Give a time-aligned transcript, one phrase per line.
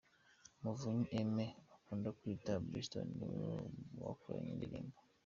[0.61, 3.49] Muvunyi Aime bakunda kwita Blueston niwe
[4.03, 4.97] bakoranye iyi ndirimbo.